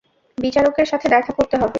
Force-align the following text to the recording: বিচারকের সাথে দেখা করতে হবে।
বিচারকের 0.37 0.85
সাথে 0.85 1.07
দেখা 1.09 1.31
করতে 1.33 1.55
হবে। 1.55 1.69